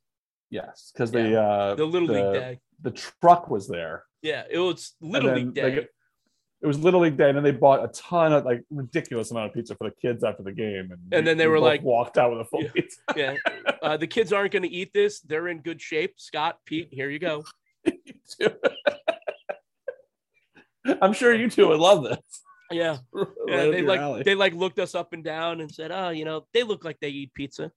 [0.50, 2.60] Yes, because the uh, the Little the, League Day.
[2.82, 4.04] the truck was there.
[4.22, 5.88] Yeah, it was Little League Day.
[6.64, 9.48] It was Little League Day, and then they bought a ton of like ridiculous amount
[9.48, 11.84] of pizza for the kids after the game, and, And then they we were like-
[11.84, 12.72] walked out with a full Yeah.
[12.74, 13.00] pizza.
[13.18, 13.36] yeah,
[13.82, 15.20] uh, the kids aren't going to eat this.
[15.20, 16.14] They're in good shape.
[16.18, 17.44] Scott, Pete, here you go.
[21.02, 22.18] I'm sure you two would love this.
[22.72, 23.66] Yeah, Right yeah.
[23.68, 24.24] They like alley.
[24.24, 26.98] they like looked us up and down and said, "Oh, you know, they look like
[27.00, 27.72] they eat pizza."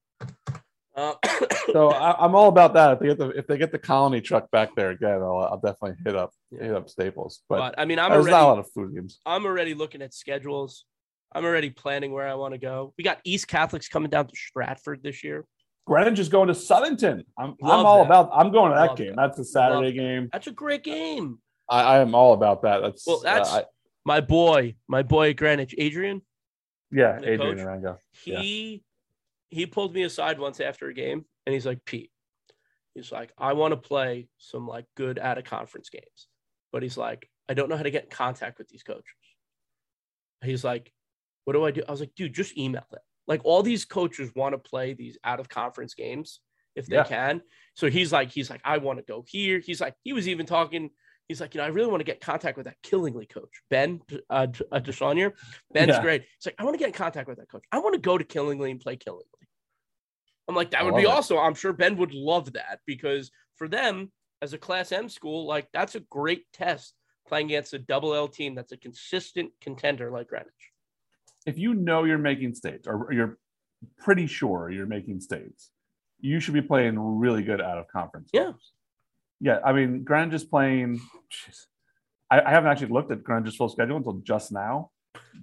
[0.96, 1.14] Uh,
[1.72, 2.92] so I, I'm all about that.
[2.94, 5.61] If they get the if they get the colony truck back there again, I'll, I'll
[5.62, 6.62] definitely hit up Yeah.
[6.64, 7.42] hit up Staples.
[7.48, 9.20] But, but I mean, I'm there's already not a lot of food games.
[9.26, 10.85] I'm already looking at schedules.
[11.32, 12.94] I'm already planning where I want to go.
[12.96, 15.44] We got East Catholics coming down to Stratford this year.
[15.87, 17.24] Greenwich is going to Southington.
[17.38, 18.06] I'm Love I'm all that.
[18.06, 18.30] about.
[18.32, 19.09] I'm going to that Love game.
[19.16, 19.16] that.
[19.16, 20.28] That's a Saturday Love game.
[20.32, 21.38] That's a great game.
[21.68, 22.80] I, I am all about that.
[22.80, 23.64] That's Well, that's uh, I-
[24.04, 26.22] my boy, my boy at Greenwich, Adrian.
[26.92, 27.59] yeah, Adrian coach?
[27.66, 27.96] Arango.
[28.24, 28.78] Yeah.
[29.50, 32.11] He pulled me aside once after a game and he's like, Pete,
[32.94, 36.28] he's like, I want to play some like good out of conference games.
[36.72, 39.04] But he's like, I don't know how to get in contact with these coaches.
[40.42, 40.92] He's like,
[41.44, 41.82] what do I do?
[41.88, 43.00] I was like, dude, just email them.
[43.26, 46.40] Like all these coaches want to play these out of conference games
[46.74, 47.04] if they Yeah.
[47.04, 47.42] can.
[47.74, 49.61] So he's like, he's like, I want to go here.
[49.61, 50.90] He's like, he was even talking.
[51.28, 53.50] He's like, you know, I really want to get in contact with that Killingly coach,
[53.70, 55.32] Ben uh, uh, Deshaunier.
[55.72, 56.02] Ben's Yeah.
[56.02, 56.22] great.
[56.22, 57.64] He's like, I want to get in contact with that coach.
[57.72, 59.26] I want to go to Killingly and play Killingly.
[60.48, 61.09] I'm like, that I would be it.
[61.09, 61.38] awesome.
[61.38, 65.68] I'm sure Ben would love that because for them as a Class M school, like
[65.72, 66.94] that's a great test
[67.26, 70.52] playing against a double L team that's a consistent contender like Greenwich.
[71.46, 73.38] If you know you're making states, or you're
[73.98, 75.70] pretty sure you're making states,
[76.20, 78.30] you should be playing really good out of conference.
[78.32, 78.44] Yeah.
[78.44, 78.72] games.
[79.40, 79.59] Yeah.
[79.64, 81.00] I mean, Greenwich is playing.
[81.30, 81.66] jeez.
[82.30, 84.90] I, I haven't actually looked at Greenwich's full schedule until just now.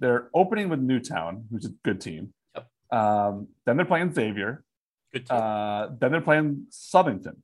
[0.00, 2.32] They're opening with Newtown, who's a good team.
[2.54, 2.68] Yep.
[3.00, 4.63] Um, then they're playing Xavier.
[5.30, 7.36] Uh, then they're playing Southington,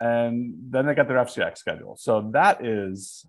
[0.00, 1.96] and then they got their FCX schedule.
[1.96, 3.26] So that is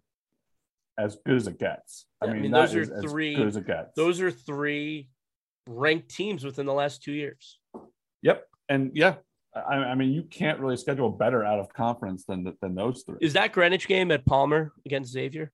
[0.98, 2.06] as good as it gets.
[2.22, 3.96] I Yeah, I mean, mean, those are as three- as gets.
[3.96, 5.10] Those are three
[5.68, 7.60] ranked teams within the last two years.
[8.22, 9.16] Yep, and yeah,
[9.56, 13.18] I, I mean, you can't really schedule better out of conference than than those three.
[13.22, 15.52] Is that Greenwich game at Palmer against Xavier?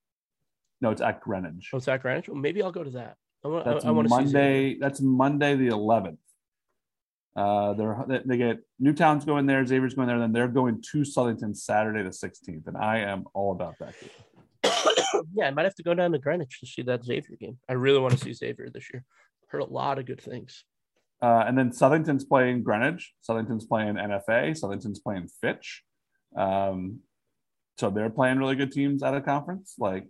[0.82, 1.70] no, it's at Greenwich.
[1.74, 2.28] Oh, it's at Greenwich.
[2.28, 3.18] Well, maybe I'll go to that.
[3.44, 3.66] I want.
[3.66, 4.78] That's I, I to see Monday.
[4.80, 6.20] That's Monday the eleventh.
[7.36, 11.00] Uh, they're they, they get Newtown's going there, Xavier's going there, then they're going to
[11.00, 13.94] Southington Saturday the sixteenth, and I am all about that.
[14.00, 14.10] Game.
[15.34, 17.58] yeah, I might have to go down to Greenwich to see that Xavier game.
[17.70, 19.04] I really want to see Xavier this year.
[19.48, 20.64] Heard a lot of good things.
[21.22, 23.14] Uh, and then Southington's playing Greenwich.
[23.28, 24.60] Southington's playing NFA.
[24.60, 25.84] Southington's playing Fitch.
[26.36, 27.00] Um,
[27.78, 29.76] so they're playing really good teams out of conference.
[29.78, 30.06] Like,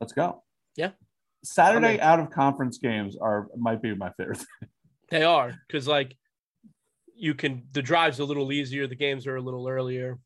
[0.00, 0.42] let's go.
[0.76, 0.90] Yeah.
[1.44, 4.44] Saturday out of conference games are might be my favorite.
[5.10, 6.16] They are because like
[7.16, 10.18] you can the drive's a little easier, the games are a little earlier.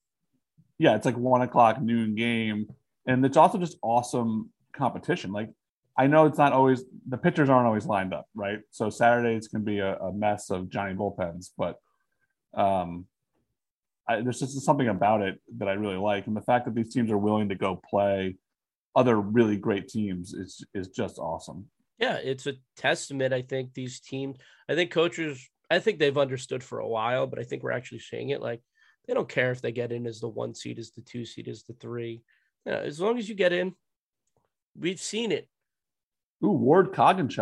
[0.79, 2.66] yeah, it's like one o'clock noon game,
[3.07, 5.33] and it's also just awesome competition.
[5.33, 5.51] Like,
[5.97, 8.61] I know it's not always the pitchers aren't always lined up, right?
[8.71, 11.77] So Saturdays can be a, a mess of Johnny bullpens, but
[12.55, 13.07] um,
[14.09, 16.92] I, there's just something about it that I really like, and the fact that these
[16.92, 18.37] teams are willing to go play
[18.97, 21.66] other really great teams is is just awesome.
[21.98, 23.33] Yeah, it's a testament.
[23.33, 24.37] I think these teams,
[24.68, 28.00] I think coaches, I think they've understood for a while, but I think we're actually
[28.00, 28.40] seeing it.
[28.40, 28.61] Like
[29.07, 31.48] they don't care if they get in as the one seed, as the two seed,
[31.48, 32.22] as the three.
[32.66, 33.74] Yeah, as long as you get in,
[34.78, 35.48] we've seen it.
[36.44, 37.38] Ooh, Ward Coggins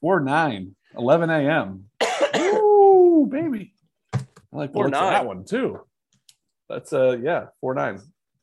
[0.00, 1.84] Four nine, 11 a.m.
[2.36, 3.74] Ooh, baby.
[4.12, 4.18] I
[4.52, 5.80] like Four of that one too.
[6.68, 8.00] That's uh yeah, four nine.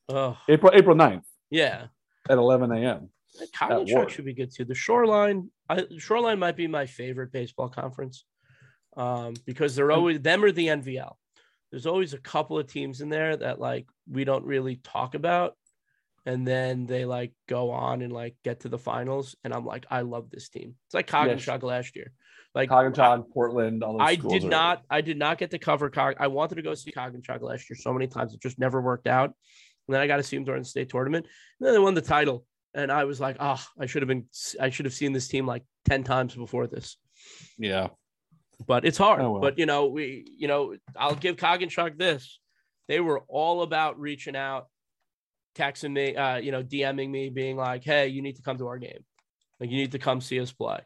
[0.08, 1.86] Oh, April April 9th yeah.
[2.28, 3.08] at 11 a.m.
[3.54, 4.64] College track should be good too.
[4.64, 8.24] The shoreline, I, shoreline might be my favorite baseball conference
[8.96, 11.14] um, because they're always them or the NVL.
[11.70, 15.56] There's always a couple of teams in there that like we don't really talk about,
[16.26, 19.86] and then they like go on and like get to the finals, and I'm like,
[19.90, 20.74] I love this team.
[20.86, 21.46] It's like Cog and Yes.
[21.46, 22.12] Chug last year.
[22.54, 23.82] Like Coggins, Portland.
[23.82, 24.82] All those I did are- not.
[24.90, 26.16] I did not get to cover Cog.
[26.20, 28.34] I wanted to go see Coginchaug last year so many times.
[28.34, 29.32] It just never worked out.
[29.88, 31.24] And then I got to see them during the state tournament.
[31.58, 34.26] And then they won the title, and I was like, oh, I should have been.
[34.60, 36.96] I should have seen this team like ten times before this.
[37.58, 37.88] Yeah.
[38.66, 39.20] But it's hard.
[39.20, 39.40] Oh, well.
[39.40, 40.24] But you know, we.
[40.38, 42.38] You know, I'll give Coginchaug this.
[42.88, 44.68] They were all about reaching out,
[45.56, 48.66] texting me, uh, you know, DMing me, being like, "Hey, you need to come to
[48.68, 49.04] our game.
[49.60, 50.80] Like, you need to come see us play."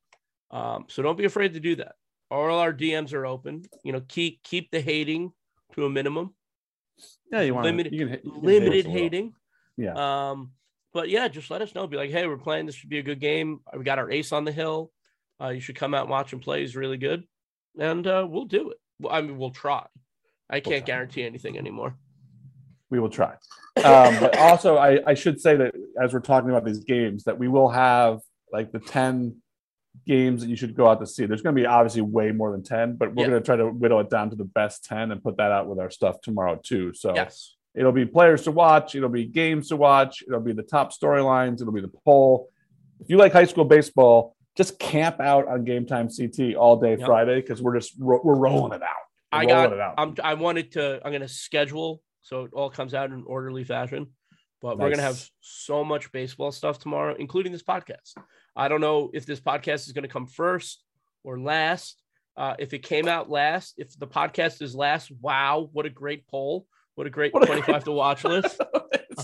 [0.51, 1.95] Um, so don't be afraid to do that.
[2.31, 3.63] All our DMs are open.
[3.85, 5.33] You know, keep keep the hating
[5.75, 6.35] to a minimum.
[7.31, 7.43] Yeah.
[7.43, 8.93] You want Limited- you can, you can Limited a little.
[8.93, 9.33] hating.
[9.77, 10.31] Yeah.
[10.31, 10.53] Um,
[10.97, 11.87] but yeah, just let us know.
[11.87, 12.65] Be like, hey, we're playing.
[12.65, 13.61] This should be a good game.
[13.77, 14.91] We got our ace on the hill.
[15.39, 16.63] Uh, you should come out and watch him play.
[16.63, 17.25] He's really good,
[17.79, 18.79] and uh, we'll do it.
[18.99, 19.85] Well, I mean, we'll try.
[20.49, 20.95] I can't try.
[20.95, 21.97] guarantee anything anymore.
[22.89, 23.33] we will try.
[23.85, 27.39] Um, but also, I, I should say that as we're talking about these games, that
[27.39, 29.37] we will have like the 10
[30.07, 31.27] games that you should go out to see.
[31.27, 33.31] There's going to be obviously way more than 10, but we're Yeah.
[33.31, 35.67] going to try to whittle it down to the best 10 and put that out
[35.67, 36.95] with our stuff tomorrow, too.
[36.95, 37.56] So Yes.
[37.77, 41.61] It'll be players to watch, it'll be games to watch, it'll be the top storylines,
[41.61, 42.49] it'll be the poll.
[43.01, 46.97] If you like high school baseball, just camp out on Game Time CT all day
[46.97, 47.07] Yep.
[47.07, 48.89] Friday because we're just we're rolling it out.
[49.33, 49.73] We're I got.
[49.73, 49.95] it out.
[49.99, 50.15] I'm.
[50.23, 51.01] I wanted to.
[51.05, 54.09] I'm gonna schedule so it all comes out in orderly fashion.
[54.63, 58.15] But we're gonna have so much baseball stuff tomorrow, including this podcast.
[58.57, 60.83] I don't know if this podcast is gonna come first
[61.23, 62.01] or last.
[62.37, 66.27] Uh, if it came out last, if the podcast is last, wow, what a great
[66.27, 66.67] poll!
[66.97, 68.61] What a great What a 25 to watch list.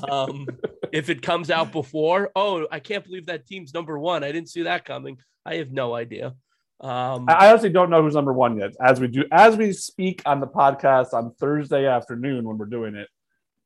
[0.09, 0.47] Um,
[0.91, 4.25] if it comes out before, oh, I can't believe that team's number one.
[4.25, 5.19] I didn't see that coming.
[5.45, 6.35] I have no idea.
[6.81, 8.73] Um, I honestly don't know who's number one yet.
[8.83, 12.95] As we do, as we speak on the podcast on Thursday afternoon when we're doing
[12.95, 13.07] it,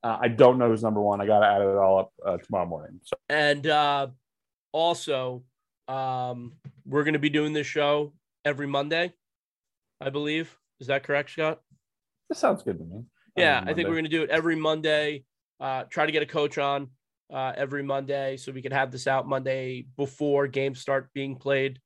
[0.02, 1.20] uh, I don't know who's number one.
[1.20, 2.98] I got to add it all up uh, tomorrow morning.
[3.04, 4.08] So and uh,
[4.72, 5.44] also,
[5.86, 8.12] um, we're going to be doing this show
[8.44, 9.12] every Monday,
[10.00, 10.54] I believe.
[10.80, 11.60] Is that correct, Scott?
[12.28, 13.04] this sounds good to me.
[13.36, 15.24] Yeah, I think we're going to do it every Monday.
[15.60, 16.88] Uh, try to get a coach on
[17.32, 21.80] uh, every Monday so we can have this out Monday before games start being played,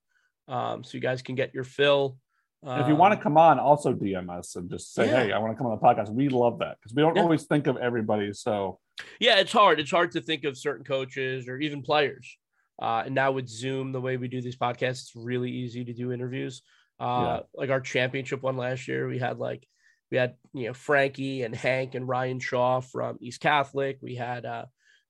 [0.48, 2.18] um, so you guys can get your fill.
[2.62, 5.24] If you want to Um, come on, also DM us and just say, Yeah.
[5.24, 7.22] "Hey, I want to come on the podcast." We love that because we don't Yeah.
[7.22, 8.32] always think of everybody.
[8.34, 8.78] So
[9.18, 9.80] yeah, it's hard.
[9.80, 12.36] It's hard to think of certain coaches or even players.
[12.80, 15.92] Uh, and now with Zoom, the way we do these podcasts, it's really easy to
[15.94, 16.62] do interviews.
[16.98, 19.66] Uh, Like our championship one last year, we had like
[20.10, 23.98] we had you know Frankie and Hank and Ryan Shaw from East Catholic.
[24.00, 24.66] We had uh,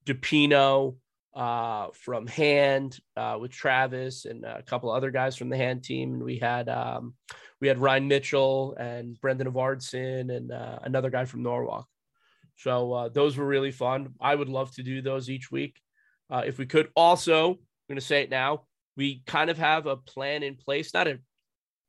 [0.07, 0.97] DePino
[1.35, 6.15] uh, from Hand uh, with Travis and a couple other guys from the Hand team.
[6.15, 7.15] And we had um,
[7.61, 11.87] we had Ryan Mitchell and Brendan Avardson and uh, another guy from Norwalk.
[12.57, 14.15] So uh, those were really fun.
[14.21, 15.81] I would love to do those each week
[16.29, 16.89] uh, if we could.
[16.95, 17.59] Also, I'm
[17.89, 18.65] going to say it now.
[18.97, 21.21] We kind of have a plan in place, not a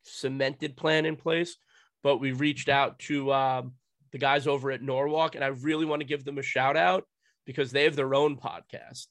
[0.04, 1.56] cemented plan in place,
[2.02, 3.72] but we reached out to um,
[4.12, 7.04] the guys over at Norwalk, and I really want to give them a shout out
[7.46, 9.06] because they have their own podcast,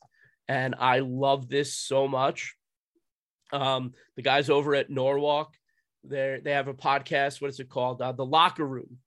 [0.47, 2.55] and I love this so much.
[3.53, 5.53] Um, the guys over at Norwalk,
[6.03, 7.41] they they have a podcast.
[7.41, 8.01] What is it called?
[8.01, 8.97] Uh, the Locker Room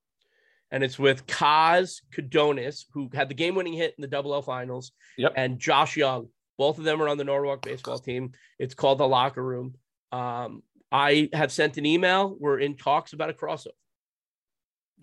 [0.70, 4.90] and it's with Kaz Kadonis, who had the game-winning hit in the double L finals,
[5.16, 5.34] Yep.
[5.36, 6.28] and Josh Young.
[6.58, 8.32] Both of them are on the Norwalk baseball team.
[8.58, 9.76] It's called the Locker Room.
[10.10, 10.64] Um,
[10.94, 12.36] I have sent an email.
[12.38, 13.72] We're in talks about a crossover.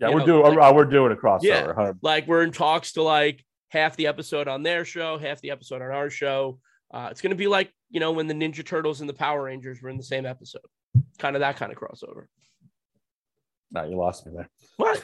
[0.00, 1.42] yeah, You we're know, doing like- uh, we're doing a crossover.
[1.44, 1.92] Yeah.
[2.00, 5.82] Like we're in talks to like half the episode on their show, half the episode
[5.82, 6.58] on our show.
[6.92, 9.42] Uh, it's going to be like you know when the Ninja Turtles and the Power
[9.44, 10.62] Rangers were in the same episode,
[11.18, 12.24] kind of that kind of crossover.
[13.70, 14.48] No, you lost me there.
[14.78, 15.02] What?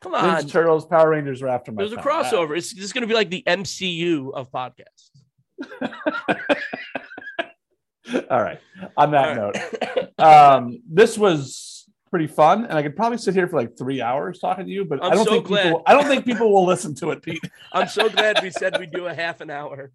[0.00, 1.82] Come on, Ninja Turtles, Power Rangers are after my.
[1.82, 2.56] there's a crossover.
[2.56, 5.10] It's is going to be like the MCU of podcasts.
[8.30, 8.58] All right.
[8.96, 9.56] On that All note,
[10.18, 10.18] right.
[10.54, 14.38] um, this was pretty fun, and I could probably sit here for like three hours
[14.38, 15.62] talking to you, but I'm I don't so think glad.
[15.64, 15.82] people.
[15.86, 17.40] I don't think people will listen to it, Pete.
[17.72, 19.90] I'm so glad we said we'd do a half an hour.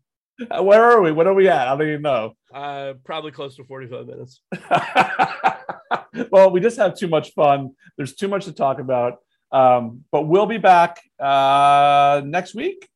[0.51, 1.11] Uh, Where are we?
[1.11, 1.67] What are we at?
[1.67, 2.33] I don't even know.
[2.53, 4.41] Uh, probably close to 45 minutes.
[6.31, 7.71] well, we just have too much fun.
[7.97, 9.17] There's too much to talk about.
[9.51, 12.87] Um, but we'll be back uh, next week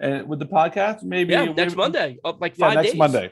[0.00, 1.02] and with the podcast.
[1.02, 2.18] Maybe Yeah, next maybe- Monday.
[2.24, 2.96] Oh, like Yeah, next days.
[2.98, 3.30] Monday.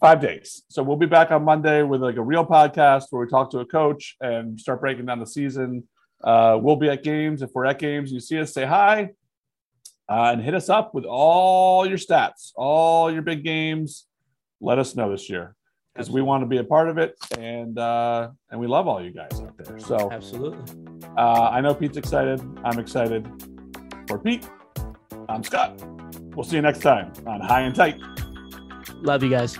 [0.00, 0.62] Five days.
[0.68, 3.60] So we'll be back on Monday with like a real podcast where we talk to
[3.60, 5.84] a coach and start breaking down the season.
[6.22, 7.40] Uh, we'll be at games.
[7.42, 9.10] If we're at games, you see us, say hi
[10.08, 14.06] uh, and hit us up with all your stats, all your big games.
[14.60, 15.54] Let us know this year.
[15.92, 19.02] because we want to be a part of it, and uh, and we love all
[19.02, 19.78] you guys out there.
[19.78, 20.58] So Absolutely.
[21.16, 22.40] uh, I know Pete's excited.
[22.64, 23.26] I'm excited.
[24.06, 24.48] For Pete,
[25.28, 25.82] I'm Scott.
[26.34, 27.98] We'll see you next time on High and Tight.
[29.02, 29.58] Love you guys.